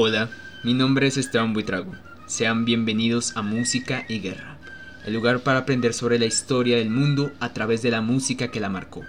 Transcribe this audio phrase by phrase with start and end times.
[0.00, 0.28] Hola,
[0.62, 1.92] mi nombre es Esteban Buitrago.
[2.26, 4.56] Sean bienvenidos a Música y Guerra,
[5.04, 8.60] el lugar para aprender sobre la historia del mundo a través de la música que
[8.60, 9.04] la marcó.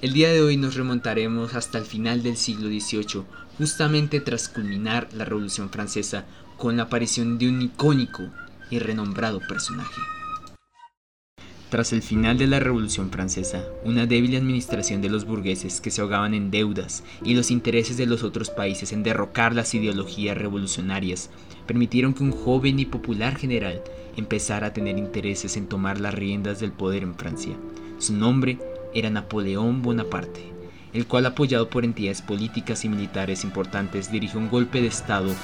[0.00, 3.24] El día de hoy nos remontaremos hasta el final del siglo XVIII,
[3.58, 6.24] justamente tras culminar la Revolución Francesa
[6.56, 8.22] con la aparición de un icónico
[8.70, 10.00] y renombrado personaje.
[11.70, 16.00] Tras el final de la Revolución Francesa, una débil administración de los burgueses que se
[16.00, 21.30] ahogaban en deudas y los intereses de los otros países en derrocar las ideologías revolucionarias
[21.66, 23.82] permitieron que un joven y popular general
[24.16, 27.56] empezara a tener intereses en tomar las riendas del poder en Francia.
[27.98, 28.58] Su nombre
[28.94, 30.52] era Napoleón Bonaparte,
[30.92, 35.34] el cual apoyado por entidades políticas y militares importantes dirigió un golpe de Estado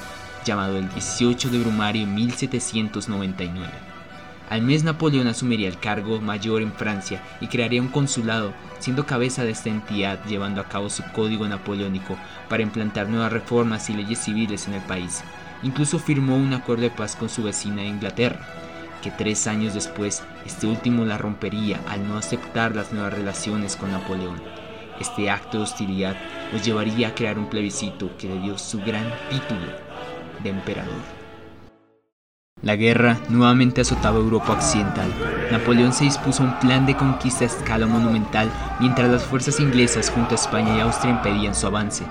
[0.45, 3.90] llamado el 18 de Brumario 1799
[4.51, 9.45] al mes Napoleón asumiría el cargo mayor en Francia y crearía un consulado, siendo cabeza
[9.45, 12.17] de esta entidad llevando a cabo su código napoleónico
[12.49, 15.23] para implantar nuevas reformas y leyes civiles en el país.
[15.63, 18.45] Incluso firmó un acuerdo de paz con su vecina Inglaterra,
[19.01, 23.93] que tres años después este último la rompería al no aceptar las nuevas relaciones con
[23.93, 24.41] Napoleón.
[24.99, 26.17] Este acto de hostilidad
[26.51, 29.71] los llevaría a crear un plebiscito que le dio su gran título
[30.43, 31.20] de emperador.
[32.63, 35.11] La guerra nuevamente azotaba Europa Occidental.
[35.51, 40.11] Napoleón se dispuso a un plan de conquista a escala monumental mientras las fuerzas inglesas
[40.11, 42.03] junto a España y Austria impedían su avance.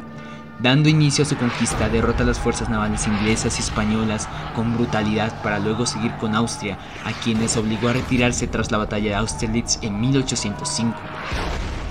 [0.59, 5.41] Dando inicio a su conquista, derrota a las fuerzas navales inglesas y españolas con brutalidad
[5.41, 9.79] para luego seguir con Austria, a quienes obligó a retirarse tras la batalla de Austerlitz
[9.83, 10.97] en 1805.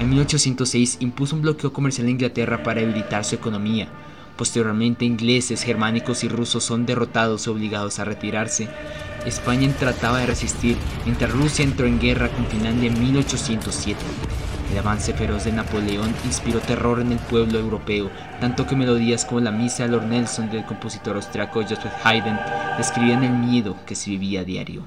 [0.01, 3.88] En 1806 impuso un bloqueo comercial a Inglaterra para debilitar su economía,
[4.39, 8.69] Posteriormente ingleses, germánicos y rusos son derrotados y obligados a retirarse.
[9.25, 13.99] España trataba de resistir mientras Rusia entró en guerra con Finlandia en 1807.
[14.71, 19.41] El avance feroz de Napoleón inspiró terror en el pueblo europeo, tanto que melodías como
[19.41, 22.39] la Misa de Lord Nelson del compositor austriaco Joseph Haydn
[22.77, 24.85] describían el miedo que se vivía a diario.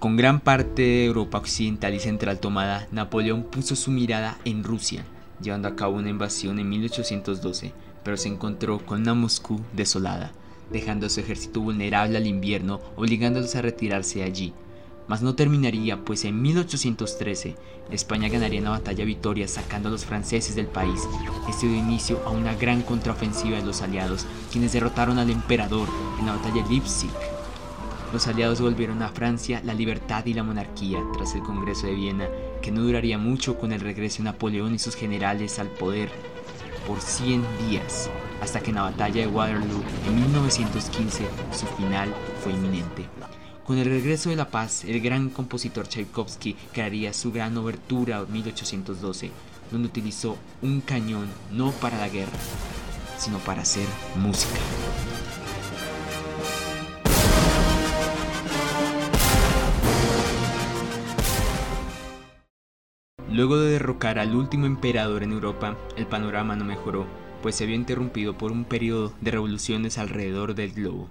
[0.00, 5.04] Con gran parte de Europa occidental y central tomada, Napoleón puso su mirada en Rusia,
[5.40, 10.30] llevando a cabo una invasión en 1812 pero se encontró con una Moscú desolada,
[10.70, 14.52] dejando a su ejército vulnerable al invierno, obligándolos a retirarse allí.
[15.08, 17.56] Mas no terminaría, pues en 1813
[17.90, 21.02] España ganaría una batalla victoria sacando a los franceses del país.
[21.48, 25.88] Esto dio inicio a una gran contraofensiva de los aliados, quienes derrotaron al emperador
[26.20, 27.10] en la batalla de Leipzig.
[28.12, 32.28] Los aliados volvieron a Francia la libertad y la monarquía tras el Congreso de Viena,
[32.62, 36.35] que no duraría mucho con el regreso de Napoleón y sus generales al poder
[36.86, 38.10] por 100 días,
[38.40, 43.06] hasta que en la batalla de Waterloo en 1915 su final fue inminente.
[43.64, 49.30] Con el regreso de la paz, el gran compositor Tchaikovsky crearía su gran obertura 1812,
[49.72, 52.38] donde utilizó un cañón no para la guerra,
[53.18, 54.60] sino para hacer música.
[63.36, 67.04] Luego de derrocar al último emperador en Europa, el panorama no mejoró,
[67.42, 71.10] pues se había interrumpido por un periodo de revoluciones alrededor del globo.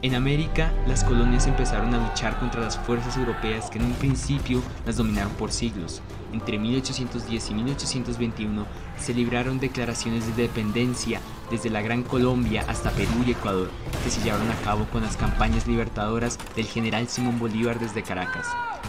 [0.00, 4.62] En América, las colonias empezaron a luchar contra las fuerzas europeas que en un principio
[4.86, 6.00] las dominaron por siglos.
[6.32, 8.66] Entre 1810 y 1821
[8.98, 11.20] se libraron declaraciones de dependencia
[11.50, 13.70] desde la Gran Colombia hasta Perú y Ecuador,
[14.04, 18.46] que se llevaron a cabo con las campañas libertadoras del general Simón Bolívar desde Caracas.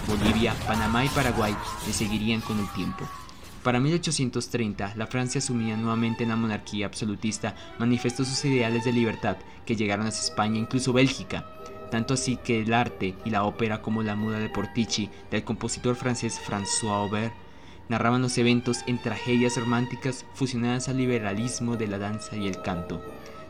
[0.07, 1.55] Bolivia, Panamá y Paraguay
[1.85, 3.07] le seguirían con el tiempo.
[3.63, 9.37] Para 1830, la Francia sumida nuevamente en la monarquía absolutista manifestó sus ideales de libertad
[9.65, 11.45] que llegaron a España e incluso Bélgica,
[11.91, 15.95] tanto así que el arte y la ópera como la muda de Portici del compositor
[15.95, 17.33] francés François Aubert
[17.89, 23.01] narraban los eventos en tragedias románticas fusionadas al liberalismo de la danza y el canto.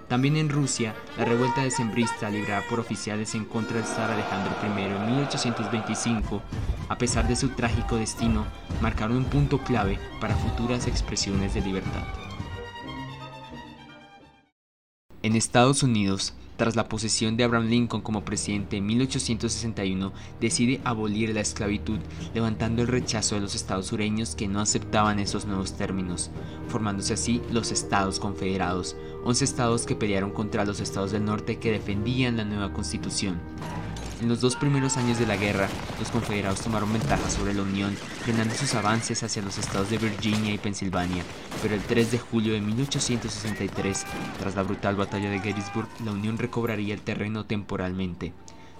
[0.08, 4.82] También en Rusia, la revuelta decembrista librada por oficiales en contra del zar Alejandro I
[4.82, 6.42] en 1825,
[6.88, 8.48] a pesar de su trágico destino,
[8.82, 12.03] marcaron un punto clave para futuras expresiones de libertad.
[15.22, 20.11] En Estados Unidos, tras la posesión de Abraham Lincoln como presidente en 1861,
[20.41, 22.00] decide abolir la esclavitud,
[22.34, 26.32] levantando el rechazo de los estados sureños que no aceptaban esos nuevos términos,
[26.67, 31.72] formándose así los Estados Confederados, 11 estados que pelearon contra los estados del norte que
[31.72, 33.40] defendían la nueva constitución.
[34.22, 37.96] En los dos primeros años de la guerra, los confederados tomaron ventaja sobre la Unión,
[37.96, 41.24] frenando sus avances hacia los estados de Virginia y Pensilvania,
[41.62, 44.06] pero el 3 de julio de 1863,
[44.38, 48.34] tras la brutal batalla de Gettysburg, la Unión recobraría el terreno temporalmente.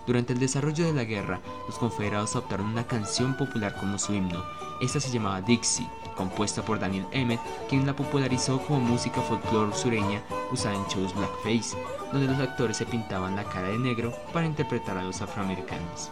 [0.06, 4.44] Durante el desarrollo de la guerra, los confederados adoptaron una canción popular como su himno.
[4.82, 5.88] Esta se llamaba Dixie,
[6.18, 7.40] compuesta por Daniel Emmett,
[7.70, 10.22] quien la popularizó como música folclore sureña
[10.52, 11.78] usada en shows blackface,
[12.12, 16.12] donde los actores se pintaban la cara de negro para interpretar a los afroamericanos.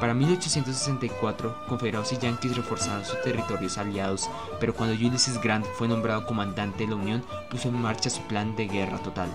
[0.00, 4.28] Para 1864, confederados y yanquis reforzaron sus territorios aliados,
[4.58, 8.56] pero cuando Ulysses Grant fue nombrado comandante de la Unión, puso en marcha su plan
[8.56, 9.28] de guerra total,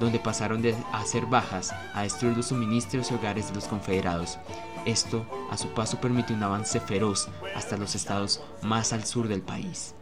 [0.00, 4.38] donde pasaron de hacer bajas a destruir los suministros y hogares de los confederados.
[4.84, 9.42] Esto, a su paso, permitió un avance feroz hasta los estados más al sur del
[9.42, 9.94] país.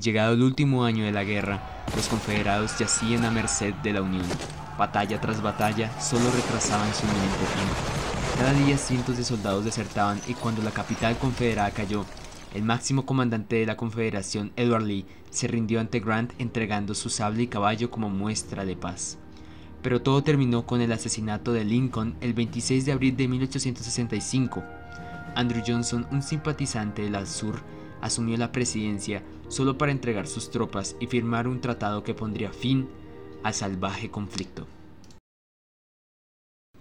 [0.00, 4.26] Llegado el último año de la guerra, los confederados yacían a merced de la Unión.
[4.76, 8.38] Batalla tras batalla solo retrasaban su inminente fin.
[8.38, 12.04] Cada día cientos de soldados desertaban y cuando la capital confederada cayó,
[12.54, 17.44] el máximo comandante de la Confederación, Edward Lee, se rindió ante Grant entregando su sable
[17.44, 19.16] y caballo como muestra de paz.
[19.82, 24.62] Pero todo terminó con el asesinato de Lincoln el 26 de abril de 1865.
[25.34, 27.62] Andrew Johnson, un simpatizante del sur,
[28.00, 32.88] asumió la presidencia solo para entregar sus tropas y firmar un tratado que pondría fin
[33.42, 34.66] al salvaje conflicto.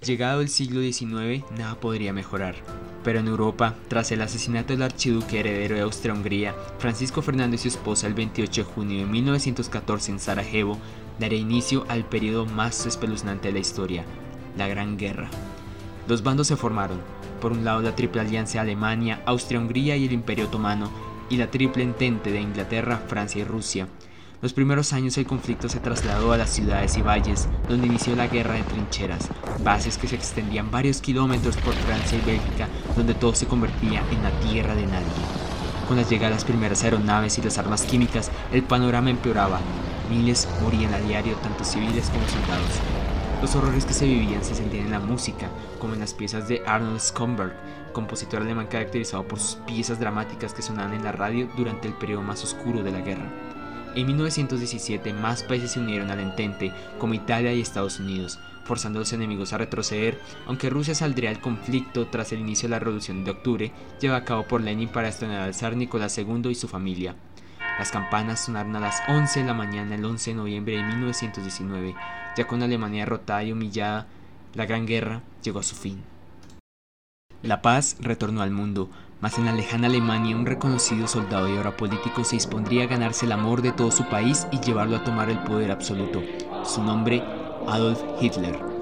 [0.05, 2.55] Llegado el siglo XIX, nada podría mejorar.
[3.03, 7.69] Pero en Europa, tras el asesinato del archiduque heredero de Austria-Hungría, Francisco Fernando y su
[7.69, 10.77] esposa el 28 de junio de 1914 en Sarajevo,
[11.19, 14.05] daría inicio al periodo más espeluznante de la historia,
[14.57, 15.29] la Gran Guerra.
[16.07, 16.99] Dos bandos se formaron,
[17.45, 20.89] por un lado la Triple Alianza Alemania, Austria-Hungría y el Imperio Otomano,
[21.29, 23.87] y la Triple Entente de Inglaterra, Francia y Rusia,
[24.41, 28.25] los primeros años el conflicto se trasladó a las ciudades y valles, donde inició la
[28.25, 29.29] guerra de trincheras,
[29.63, 34.23] bases que se extendían varios kilómetros por Francia y Bélgica, donde todo se convertía en
[34.23, 35.05] la tierra de nadie.
[35.87, 39.59] Con la llegada de las primeras aeronaves y las armas químicas, el panorama empeoraba.
[40.09, 43.04] Miles morían a diario, tanto civiles como soldados.
[43.41, 45.49] Los horrores que se vivían se sentían en la música,
[45.79, 47.53] como en las piezas de Arnold Schomburg,
[47.93, 52.21] compositor alemán caracterizado por sus piezas dramáticas que sonaban en la radio durante el periodo
[52.21, 53.29] más oscuro de la guerra.
[53.95, 59.01] En 1917 más países se unieron al entente, como Italia y Estados Unidos, forzando a
[59.01, 63.23] los enemigos a retroceder, aunque Rusia saldría del conflicto tras el inicio de la Revolución
[63.23, 63.71] de Octubre,
[64.01, 67.15] llevada a cabo por Lenin para estrenar al zar Nicolás II y su familia.
[67.77, 71.95] Las campanas sonaron a las 11 de la mañana el 11 de noviembre de 1919,
[72.37, 74.07] ya con Alemania derrotada y humillada,
[74.53, 76.01] la Gran Guerra llegó a su fin.
[77.41, 78.89] La paz retornó al mundo,
[79.19, 83.25] mas en la lejana Alemania un reconocido soldado y ahora político se dispondría a ganarse
[83.25, 86.23] el amor de todo su país y llevarlo a tomar el poder absoluto.
[86.63, 87.23] Su nombre,
[87.67, 88.74] Adolf Hitler.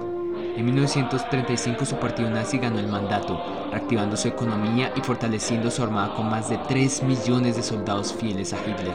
[0.55, 3.41] En 1935 su partido nazi ganó el mandato,
[3.71, 8.53] reactivando su economía y fortaleciendo su armada con más de 3 millones de soldados fieles
[8.53, 8.93] a Hitler.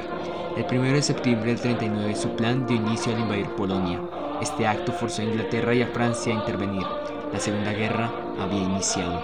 [0.56, 4.00] El 1 de septiembre del 39 su plan dio inicio al invadir Polonia.
[4.40, 6.86] Este acto forzó a Inglaterra y a Francia a intervenir.
[7.32, 8.08] La Segunda Guerra
[8.38, 9.20] había iniciado.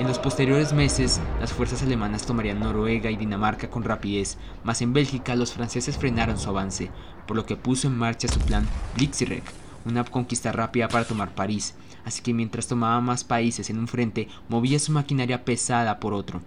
[0.00, 4.92] En los posteriores meses, las fuerzas alemanas tomarían Noruega y Dinamarca con rapidez, mas en
[4.92, 6.90] Bélgica los franceses frenaron su avance,
[7.28, 8.66] por lo que puso en marcha su plan
[8.96, 9.44] Blitzkrieg,
[9.84, 11.74] una conquista rápida para tomar París,
[12.04, 16.40] así que mientras tomaba más países en un frente, movía su maquinaria pesada por otro,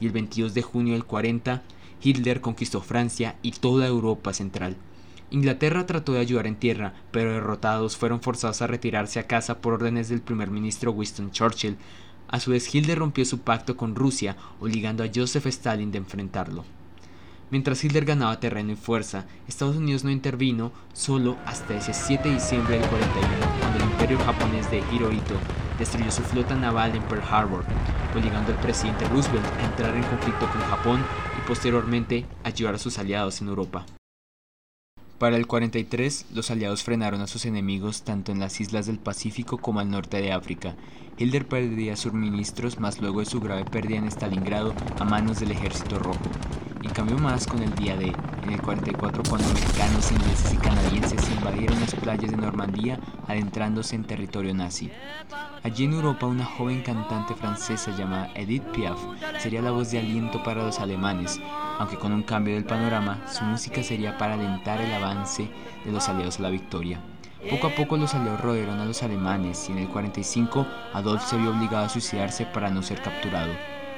[0.00, 1.62] y el 22 de junio del 40,
[2.02, 4.76] Hitler conquistó Francia y toda Europa central.
[5.30, 9.72] Inglaterra trató de ayudar en tierra, pero derrotados fueron forzados a retirarse a casa por
[9.74, 11.78] órdenes del primer ministro Winston Churchill,
[12.32, 16.64] a su vez, Hitler rompió su pacto con Rusia, obligando a Joseph Stalin de enfrentarlo.
[17.52, 22.36] Mientras Hitler ganaba terreno y fuerza, Estados Unidos no intervino solo hasta ese 7 de
[22.36, 23.28] diciembre del 41,
[23.60, 25.34] cuando el imperio japonés de Hirohito
[25.78, 27.62] destruyó su flota naval en Pearl Harbor,
[28.16, 31.04] obligando al presidente Roosevelt a entrar en conflicto con Japón
[31.38, 33.84] y posteriormente ayudar a sus aliados en Europa.
[35.18, 39.58] Para el 43, los aliados frenaron a sus enemigos tanto en las islas del Pacífico
[39.58, 40.74] como al norte de África.
[41.18, 45.98] Hilder perdería suministros, más luego de su grave pérdida en Stalingrado a manos del ejército
[45.98, 46.18] rojo.
[46.82, 48.12] Y cambió más con el día D,
[48.42, 52.98] en el 44 cuando americanos, ingleses y canadienses invadieron las playas de Normandía
[53.28, 54.90] adentrándose en territorio nazi.
[55.62, 58.98] Allí en Europa una joven cantante francesa llamada Edith Piaf
[59.38, 61.40] sería la voz de aliento para los alemanes,
[61.78, 65.48] aunque con un cambio del panorama, su música sería para alentar el avance
[65.84, 67.00] de los aliados a la victoria.
[67.48, 71.36] Poco a poco los aliados rodearon a los alemanes y en el 45 Adolf se
[71.36, 73.52] vio obligado a suicidarse para no ser capturado.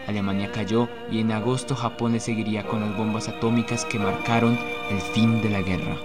[0.06, 4.58] Alemania cayó y en agosto Japón le seguiría con las bombas atómicas que marcaron
[4.90, 5.96] el fin de la guerra.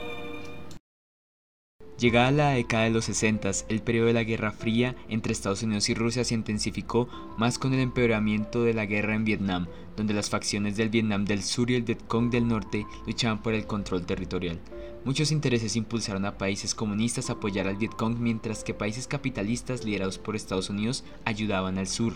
[1.99, 5.89] Llegada la década de los 60, el periodo de la Guerra Fría entre Estados Unidos
[5.89, 9.67] y Rusia se intensificó más con el empeoramiento de la guerra en Vietnam,
[9.99, 13.67] donde las facciones del Vietnam del Sur y el Vietcong del Norte luchaban por el
[13.67, 14.57] control territorial.
[15.03, 20.17] Muchos intereses impulsaron a países comunistas a apoyar al Vietcong mientras que países capitalistas liderados
[20.17, 22.13] por Estados Unidos ayudaban al sur.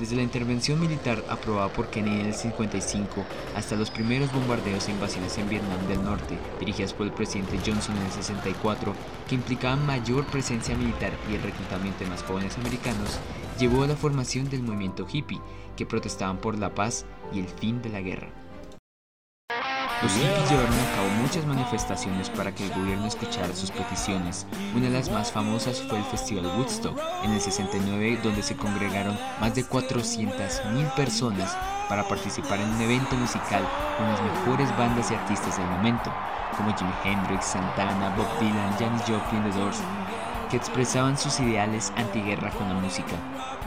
[0.00, 3.24] Desde la intervención militar aprobada por Kennedy en el 55
[3.54, 7.96] hasta los primeros bombardeos e invasiones en Vietnam del Norte, dirigidas por el presidente Johnson
[7.96, 8.94] en el 64,
[9.28, 13.20] que implicaban mayor presencia militar y el reclutamiento de más jóvenes americanos,
[13.60, 15.40] llevó a la formación del movimiento hippie,
[15.76, 18.28] que protestaban por la paz y el fin de la guerra.
[20.02, 24.48] Los hippies llevaron a cabo muchas manifestaciones para que el gobierno escuchara sus peticiones.
[24.74, 29.16] Una de las más famosas fue el Festival Woodstock en el 69, donde se congregaron
[29.40, 31.56] más de 400.000 personas
[31.88, 33.62] para participar en un evento musical
[33.96, 36.12] con las mejores bandas y artistas del momento,
[36.56, 39.78] como Jimi Hendrix, Santana, Bob Dylan, Janis Joplin, The Doors,
[40.50, 43.14] que expresaban sus ideales antiguerra con la música.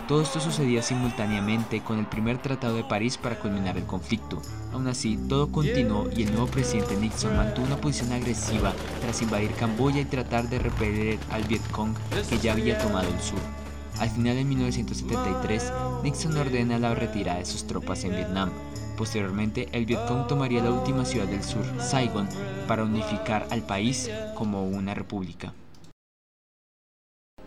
[0.08, 4.40] Todo esto sucedía simultáneamente con el primer Tratado de París para culminar el conflicto.
[4.72, 8.72] Aún así, todo continuó y el nuevo presidente Nixon mantuvo una posición agresiva
[9.02, 11.96] tras invadir Camboya y tratar de repeler al Vietcong
[12.30, 13.40] que ya había tomado el sur.
[13.98, 18.52] Al final de 1973, Nixon ordena la retirada de sus tropas en Vietnam.
[18.98, 22.30] Posteriormente, el Vietcong tomaría la última ciudad del sur, Saigon,
[22.68, 25.54] para unificar al país como una república.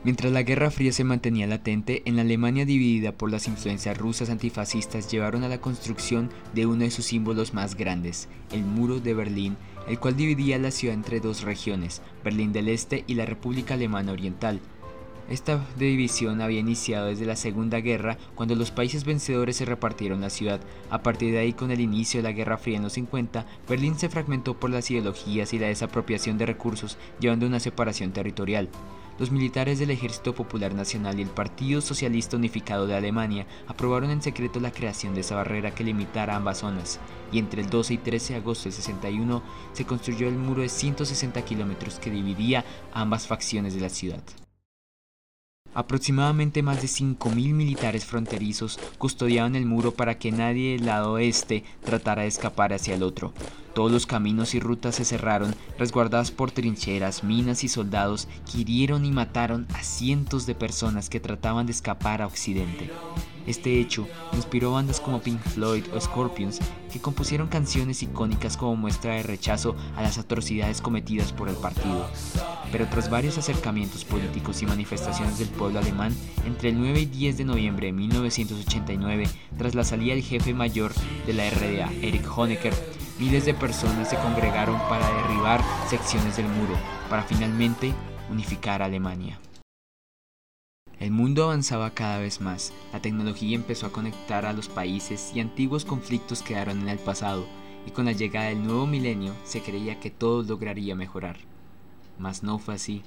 [0.04, 4.30] Mientras la Guerra Fría se mantenía latente, en la Alemania dividida por las influencias rusas
[4.30, 9.14] antifascistas llevaron a la construcción de uno de sus símbolos más grandes, el Muro de
[9.14, 9.56] Berlín,
[9.88, 14.12] el cual dividía la ciudad entre dos regiones, Berlín del Este y la República Alemana
[14.12, 14.60] Oriental.
[15.28, 20.30] Esta división había iniciado desde la Segunda Guerra, cuando los países vencedores se repartieron la
[20.30, 20.60] ciudad.
[20.90, 23.98] A partir de ahí, con el inicio de la Guerra Fría en los 50, Berlín
[23.98, 28.70] se fragmentó por las ideologías y la desapropiación de recursos, llevando a una separación territorial.
[29.18, 34.22] Los militares del Ejército Popular Nacional y el Partido Socialista Unificado de Alemania aprobaron en
[34.22, 37.00] secreto la creación de esa barrera que limitara ambas zonas,
[37.32, 40.68] y entre el 12 y 13 de agosto del 61 se construyó el muro de
[40.68, 44.22] 160 kilómetros que dividía ambas facciones de la ciudad.
[45.74, 51.64] Aproximadamente más de 5.000 militares fronterizos custodiaban el muro para que nadie del lado este
[51.84, 53.32] tratara de escapar hacia el otro.
[53.78, 59.04] Todos los caminos y rutas se cerraron, resguardadas por trincheras, minas y soldados que hirieron
[59.04, 62.90] y mataron a cientos de personas que trataban de escapar a Occidente.
[63.46, 66.58] Este hecho inspiró bandas como Pink Floyd o Scorpions,
[66.92, 72.10] que compusieron canciones icónicas como muestra de rechazo a las atrocidades cometidas por el partido.
[72.72, 76.12] Pero tras varios acercamientos políticos y manifestaciones del pueblo alemán,
[76.44, 80.92] entre el 9 y 10 de noviembre de 1989, tras la salida del jefe mayor
[81.26, 82.74] de la RDA, Erich Honecker,
[83.18, 86.74] miles de personas se congregaron para derribar secciones del muro,
[87.10, 87.92] para finalmente
[88.30, 89.38] unificar Alemania.
[91.00, 95.40] El mundo avanzaba cada vez más, la tecnología empezó a conectar a los países y
[95.40, 97.46] antiguos conflictos quedaron en el pasado,
[97.86, 101.36] y con la llegada del nuevo milenio se creía que todo lograría mejorar.
[102.18, 103.02] Mas no fue así.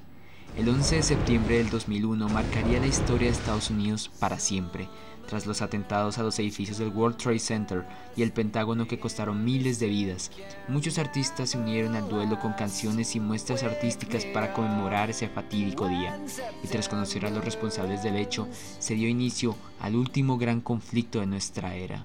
[0.58, 4.88] El 11 de septiembre del 2001 marcaría la historia de Estados Unidos para siempre,
[5.32, 7.86] tras los atentados a los edificios del World Trade Center
[8.18, 10.30] y el Pentágono que costaron miles de vidas.
[10.68, 15.88] Muchos artistas se unieron al duelo con canciones y muestras artísticas para conmemorar ese fatídico
[15.88, 16.20] día.
[16.66, 21.22] Y tras conocer a los responsables del hecho, se dio inicio al último gran conflicto
[21.22, 22.04] de nuestra era.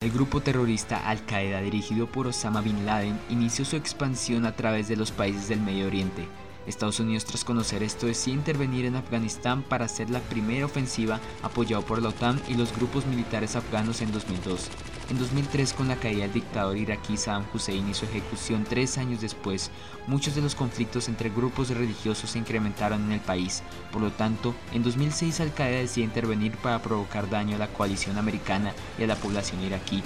[0.00, 4.96] El grupo terrorista Al-Qaeda dirigido por Osama Bin Laden inició su expansión a través de
[4.96, 6.26] los países del Medio Oriente,
[6.66, 11.82] Estados Unidos tras conocer esto decide intervenir en Afganistán para hacer la primera ofensiva apoyado
[11.82, 14.68] por la OTAN y los grupos militares afganos en 2002.
[15.10, 19.20] En 2003 con la caída del dictador iraquí Saddam Hussein y su ejecución tres años
[19.20, 19.70] después,
[20.06, 23.62] muchos de los conflictos entre grupos religiosos se incrementaron en el país.
[23.90, 28.72] Por lo tanto, en 2006 Al-Qaeda decide intervenir para provocar daño a la coalición americana
[28.98, 30.02] y a la población iraquí.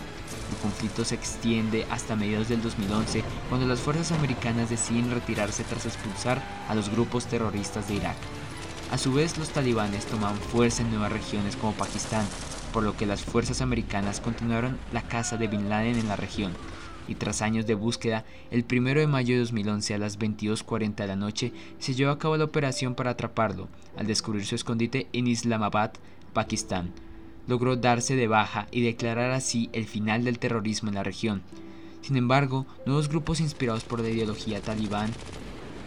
[0.55, 5.85] El conflicto se extiende hasta mediados del 2011, cuando las fuerzas americanas deciden retirarse tras
[5.85, 8.17] expulsar a los grupos terroristas de Irak.
[8.93, 12.25] A su vez, los talibanes toman fuerza en nuevas regiones como Pakistán,
[12.73, 16.53] por lo que las fuerzas americanas continuaron la caza de Bin Laden en la región.
[17.09, 21.07] Y tras años de búsqueda, el 1 de mayo de 2011 a las 22.40 de
[21.09, 25.27] la noche se llevó a cabo la operación para atraparlo, al descubrir su escondite en
[25.27, 25.91] Islamabad,
[26.33, 26.93] Pakistán
[27.47, 31.43] logró darse de baja y declarar así el final del terrorismo en la región.
[32.01, 35.11] Sin embargo, nuevos grupos inspirados por la ideología talibán,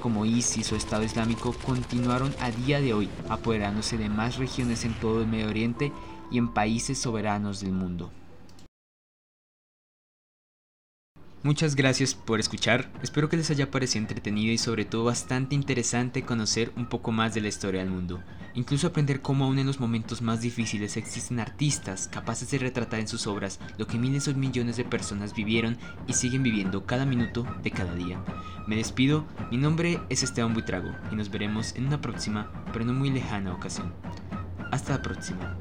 [0.01, 4.93] como ISIS o Estado Islámico, continuaron a día de hoy apoderándose de más regiones en
[4.99, 5.91] todo el Medio Oriente
[6.31, 8.11] y en países soberanos del mundo.
[11.43, 16.23] Muchas gracias por escuchar, espero que les haya parecido entretenido y sobre todo bastante interesante
[16.23, 18.23] conocer un poco más de la historia del mundo,
[18.55, 23.07] incluso aprender cómo aún en los momentos más difíciles existen artistas capaces de retratar en
[23.07, 25.77] sus obras lo que miles o millones de personas vivieron
[26.07, 28.19] y siguen viviendo cada minuto de cada día.
[28.65, 32.93] Me despido, mi nombre es Esteban Buitrago y nos veremos en una próxima, pero no
[32.93, 33.93] muy lejana ocasión.
[34.71, 35.55] Hasta la próxima.